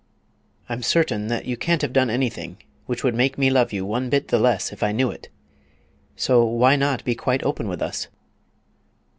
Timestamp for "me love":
3.37-3.71